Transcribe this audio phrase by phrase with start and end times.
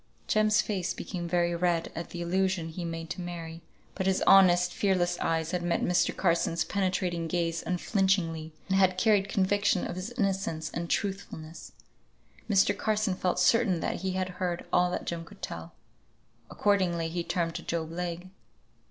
[0.27, 3.61] Jem's face became very red at the allusion he made to Mary,
[3.93, 6.17] but his honest, fearless eyes had met Mr.
[6.17, 11.73] Carson's penetrating gaze unflinchingly, and had carried conviction of his innocence and truthfulness.
[12.49, 12.75] Mr.
[12.75, 15.75] Carson felt certain that he had heard all that Jem could tell.
[16.49, 18.31] Accordingly he turned to Job Legh.